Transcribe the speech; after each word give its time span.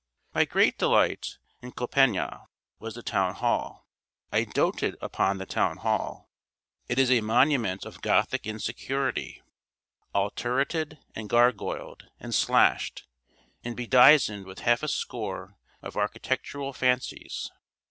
My 0.33 0.45
great 0.45 0.79
delight 0.79 1.37
in 1.61 1.73
Compiègne 1.73 2.47
was 2.79 2.95
the 2.95 3.03
town 3.03 3.35
hall. 3.35 3.85
I 4.31 4.45
doted 4.45 4.95
upon 4.99 5.37
the 5.37 5.45
town 5.45 5.77
hall. 5.77 6.27
It 6.87 6.97
is 6.97 7.11
a 7.11 7.21
monument 7.21 7.85
of 7.85 8.01
Gothic 8.01 8.47
insecurity, 8.47 9.43
all 10.11 10.31
turreted, 10.31 10.97
and 11.13 11.29
gargoyled, 11.29 12.07
and 12.19 12.33
slashed, 12.33 13.05
and 13.63 13.77
bedizened 13.77 14.47
with 14.47 14.61
half 14.61 14.81
a 14.81 14.87
score 14.87 15.59
of 15.83 15.95
architectural 15.95 16.73
fancies. 16.73 17.51